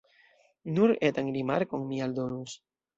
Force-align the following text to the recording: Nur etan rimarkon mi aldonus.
Nur 0.79 0.95
etan 1.11 1.31
rimarkon 1.37 1.87
mi 1.93 2.05
aldonus. 2.11 2.61